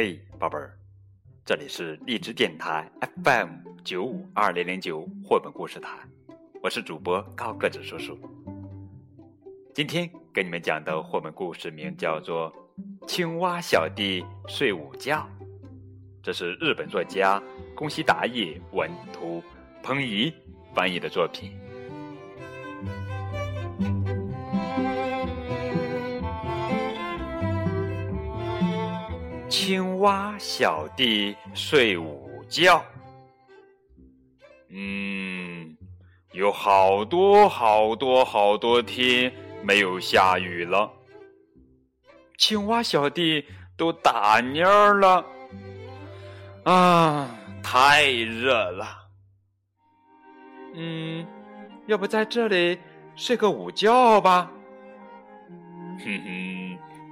[0.00, 0.78] 嘿，宝贝儿，
[1.44, 2.88] 这里是荔枝电台
[3.24, 3.48] FM
[3.82, 5.90] 九五二零零九绘本故事台，
[6.62, 8.16] 我是主播高个子叔叔。
[9.74, 12.52] 今天给你们讲的绘本故事名叫做
[13.08, 15.28] 《青蛙小弟睡午觉》，
[16.22, 17.42] 这是日本作家
[17.74, 19.42] 宫西达也文图，
[19.82, 20.32] 彭怡
[20.76, 21.58] 翻译的作品。
[29.68, 32.82] 青蛙小弟睡午觉。
[34.70, 35.76] 嗯，
[36.32, 39.30] 有好多好多好多天
[39.62, 40.90] 没有下雨了，
[42.38, 43.44] 青蛙小弟
[43.76, 45.22] 都打蔫儿了。
[46.64, 48.86] 啊，太热了。
[50.76, 51.26] 嗯，
[51.86, 52.78] 要不在这里
[53.14, 54.50] 睡个午觉吧？
[55.98, 56.57] 哼哼。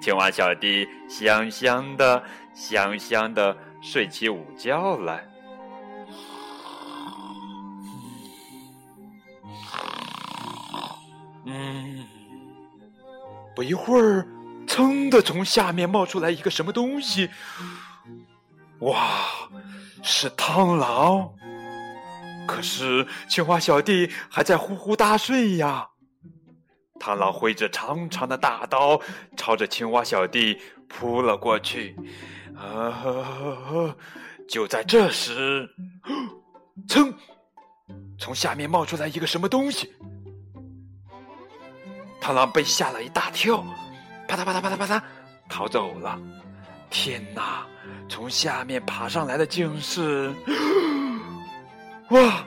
[0.00, 2.22] 青蛙小弟香香的、
[2.54, 5.24] 香香的睡起午觉来。
[11.44, 12.06] 嗯，
[13.54, 14.26] 不一会儿，
[14.66, 17.30] 噌的从下面冒出来一个什么东西。
[18.80, 19.22] 哇，
[20.02, 21.32] 是螳螂！
[22.46, 25.88] 可是青蛙小弟还在呼呼大睡呀。
[26.98, 29.00] 螳螂挥着长长的大刀，
[29.36, 30.58] 朝着青蛙小弟
[30.88, 31.96] 扑了过去。
[32.56, 33.94] 啊！
[34.48, 35.68] 就在这时，
[36.88, 37.12] 噌！
[38.18, 39.92] 从下面冒出来一个什么东西。
[42.20, 43.64] 螳螂被吓了一大跳，
[44.26, 45.02] 啪嗒啪嗒啪嗒啪嗒，
[45.48, 46.18] 逃走了。
[46.88, 47.66] 天哪！
[48.08, 50.32] 从下面爬上来的竟是……
[52.10, 52.44] 哇！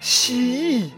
[0.00, 0.92] 蜥蜴！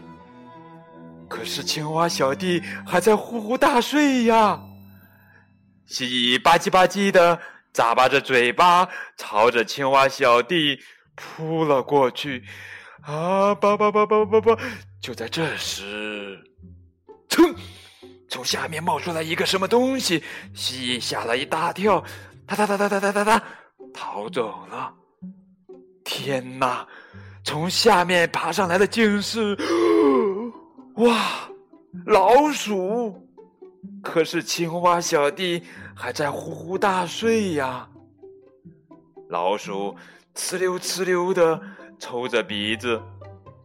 [1.35, 4.57] 可是青蛙小弟还在呼呼大睡呀！
[5.85, 7.37] 蜥蜴吧唧吧唧的
[7.73, 8.87] 眨巴着嘴巴，
[9.17, 10.79] 朝着青蛙小弟
[11.13, 12.41] 扑了过去。
[13.01, 14.57] 啊，吧吧吧吧吧吧！
[15.01, 16.41] 就在这时，
[17.27, 17.53] 噌！
[18.29, 22.01] 从下面冒出来一个什么东西，蜥蜴吓了一大跳，
[22.47, 23.43] 哒哒哒哒哒哒哒哒，
[23.93, 24.93] 逃走了。
[26.05, 26.87] 天哪！
[27.43, 29.55] 从下面爬上来的竟是……
[30.95, 31.49] 哇，
[32.05, 33.21] 老鼠！
[34.01, 35.63] 可是青蛙小弟
[35.93, 37.87] 还在呼呼大睡呀。
[39.29, 39.95] 老鼠
[40.35, 41.59] 呲溜呲溜的
[41.99, 43.01] 抽着鼻子，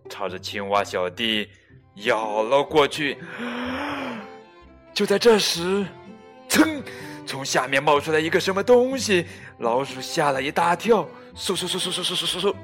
[0.09, 1.49] 朝着青蛙小弟
[1.97, 3.19] 咬了过去。
[4.93, 5.87] 就在这时，
[6.49, 6.83] 噌！
[7.27, 9.25] 从下面冒出来一个什么东西，
[9.59, 12.55] 老鼠吓了一大跳，嗖嗖嗖嗖嗖嗖嗖嗖，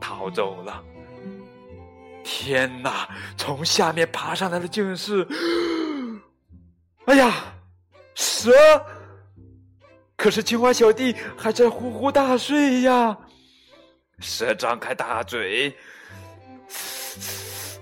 [0.00, 0.84] 逃走了。
[2.24, 3.08] 天哪！
[3.36, 5.26] 从下面爬上来的竟是……
[7.06, 7.54] 哎呀，
[8.14, 8.52] 蛇！
[10.16, 13.16] 可是青蛙小弟还在呼呼大睡呀。
[14.20, 15.76] 蛇张开大嘴，
[16.68, 17.80] 嘶嘶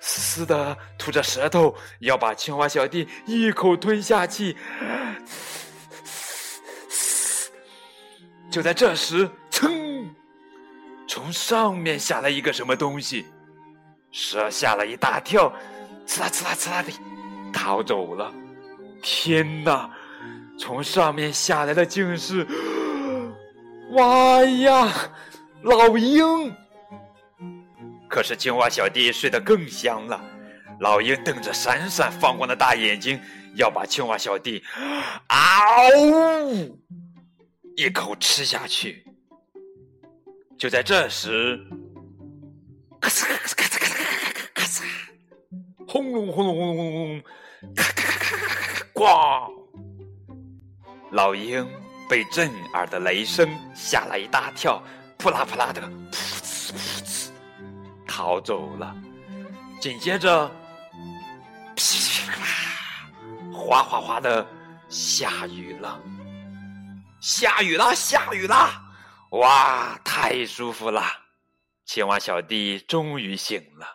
[0.00, 4.56] 嘶嘶的吐着舌头，要把青蛙小弟一口吞下去。
[8.50, 9.87] 就在这时，噌！
[11.08, 13.26] 从上面下来一个什么东西，
[14.12, 15.50] 蛇吓了一大跳，
[16.06, 16.92] 呲啦呲啦呲啦的
[17.52, 18.32] 逃走了。
[19.02, 19.90] 天哪！
[20.58, 22.46] 从上面下来的竟是，
[23.92, 24.92] 哇呀，
[25.62, 26.52] 老鹰！
[28.08, 30.20] 可是青蛙小弟睡得更香了，
[30.80, 33.20] 老鹰瞪着闪闪放光的大眼睛，
[33.54, 34.62] 要把青蛙小弟，
[35.28, 36.76] 嗷，
[37.76, 39.07] 一口吃下去。
[40.58, 41.56] 就在这时，
[43.00, 44.02] 咔嚓咔嚓咔嚓咔嚓咔
[44.32, 44.82] 嚓咔嚓，
[45.86, 47.22] 轰隆轰隆轰隆轰隆，
[47.76, 49.52] 咔咔咔咔咔咔咔，咣！
[51.12, 51.64] 老鹰
[52.08, 54.82] 被震耳的雷声吓了一大跳，
[55.16, 57.30] 扑啦扑啦的，噗呲噗呲，
[58.04, 58.92] 逃走了。
[59.80, 60.50] 紧接着，
[61.76, 62.46] 噼噼啪啦，
[63.52, 64.44] 哗哗哗的
[64.88, 66.02] 下雨了，
[67.20, 68.87] 下雨了，下雨了。
[69.32, 71.02] 哇，太舒服了！
[71.84, 73.86] 青蛙小弟终于醒了，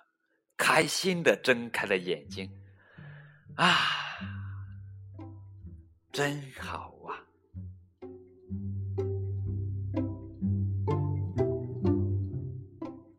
[0.56, 2.48] 开心的睁开了眼睛。
[3.56, 3.76] 啊，
[6.12, 7.18] 真好啊！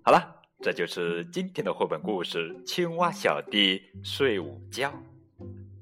[0.05, 4.89] 好了，这就是今天的绘本故事《青蛙小弟睡午觉》，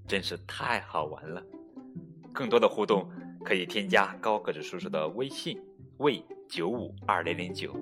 [0.08, 1.42] 真是太好玩了。
[2.32, 3.10] 更多的互动
[3.44, 5.62] 可以添加高个子叔叔的微信。
[6.02, 7.72] 为九五二零零九。